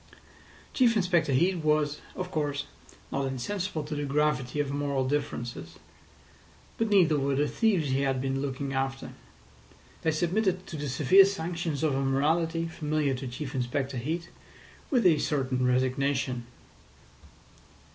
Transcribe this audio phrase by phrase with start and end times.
[0.73, 2.65] Chief Inspector Heat was, of course,
[3.11, 5.77] not insensible to the gravity of moral differences.
[6.79, 9.11] But neither were the thieves he had been looking after.
[10.01, 14.29] They submitted to the severe sanctions of a morality familiar to Chief Inspector Heat
[14.89, 16.47] with a certain resignation.